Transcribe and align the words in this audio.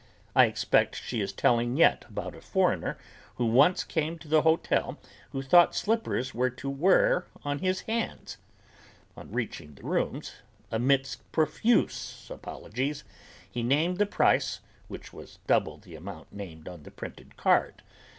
I 0.35 0.45
expect 0.45 0.95
she 0.95 1.21
is 1.21 1.31
telling 1.31 1.77
yet 1.77 2.05
about 2.09 2.33
a 2.33 2.41
foreigner 2.41 2.97
who 3.35 3.45
once 3.45 3.83
came 3.83 4.17
to 4.17 4.27
the 4.27 4.41
hotel 4.41 4.97
who 5.31 5.43
thought 5.43 5.75
slippers 5.75 6.33
were 6.33 6.49
to 6.49 6.71
wear 6.71 7.27
on 7.43 7.59
his 7.59 7.81
hands. 7.81 8.37
On 9.15 9.31
reaching 9.31 9.75
the 9.75 9.83
rooms, 9.83 10.37
amidst 10.71 11.31
profuse 11.31 12.31
apologies, 12.31 13.03
he 13.47 13.61
named 13.61 13.97
the 13.99 14.07
price 14.07 14.61
which 14.87 15.13
was 15.13 15.37
double 15.45 15.77
the 15.77 15.95
amount 15.95 16.33
named 16.33 16.67
on 16.67 16.81
the 16.81 16.89
printed 16.89 17.37
card. 17.37 17.83